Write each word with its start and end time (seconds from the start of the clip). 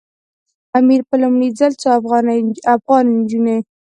امیر 0.77 1.01
په 1.09 1.15
لومړي 1.21 1.49
ځل 1.59 1.71
څو 1.81 1.87
افغاني 2.75 3.09
نجونې. 3.17 3.57